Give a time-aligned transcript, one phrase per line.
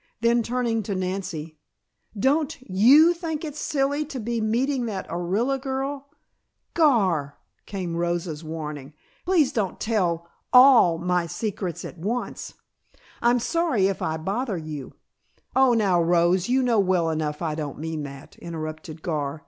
[0.21, 1.59] Then turning to Nancy,
[2.17, 6.09] "Don't you think it's silly to be meeting that Orilla girl"
[6.81, 8.95] "Gar!" came Rosa's warning.
[9.25, 12.55] "Please don't tell all my secrets at once.
[13.21, 14.93] I'm sorry if I bother you"
[15.55, 19.39] "Oh, now Rose, you know well enough I don't mean that," interrupted Gar.